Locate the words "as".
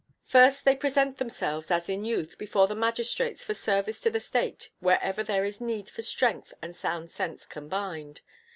1.69-1.87